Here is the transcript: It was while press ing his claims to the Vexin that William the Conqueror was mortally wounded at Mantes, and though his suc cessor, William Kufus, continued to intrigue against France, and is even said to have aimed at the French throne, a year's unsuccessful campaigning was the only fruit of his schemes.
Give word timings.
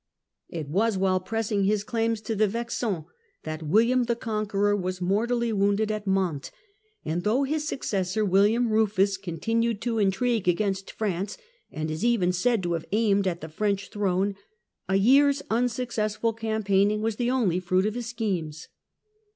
It 0.49 0.67
was 0.67 0.97
while 0.97 1.19
press 1.19 1.51
ing 1.51 1.65
his 1.65 1.83
claims 1.83 2.21
to 2.21 2.33
the 2.33 2.47
Vexin 2.47 3.05
that 3.43 3.61
William 3.61 4.05
the 4.05 4.15
Conqueror 4.15 4.75
was 4.75 4.99
mortally 4.99 5.53
wounded 5.53 5.91
at 5.91 6.07
Mantes, 6.07 6.49
and 7.05 7.23
though 7.23 7.43
his 7.43 7.67
suc 7.67 7.81
cessor, 7.81 8.25
William 8.27 8.67
Kufus, 8.67 9.15
continued 9.21 9.79
to 9.81 9.99
intrigue 9.99 10.47
against 10.47 10.89
France, 10.89 11.37
and 11.71 11.91
is 11.91 12.03
even 12.03 12.31
said 12.33 12.63
to 12.63 12.73
have 12.73 12.85
aimed 12.91 13.27
at 13.27 13.41
the 13.41 13.47
French 13.47 13.91
throne, 13.91 14.33
a 14.89 14.95
year's 14.95 15.43
unsuccessful 15.51 16.33
campaigning 16.33 17.03
was 17.03 17.17
the 17.17 17.29
only 17.29 17.59
fruit 17.59 17.85
of 17.85 17.93
his 17.93 18.07
schemes. 18.07 18.69